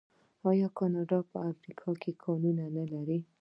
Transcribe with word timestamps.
آیا 0.49 0.67
کاناډا 0.77 1.19
په 1.31 1.37
افریقا 1.51 1.89
کې 2.01 2.11
کانونه 2.23 2.65
نلري؟ 2.77 3.19